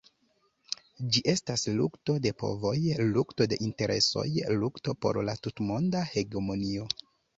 [1.17, 2.73] Ĝi estas lukto de povoj,
[3.19, 4.27] lukto de interesoj,
[4.65, 6.89] lukto por la tutmonda hegemonio.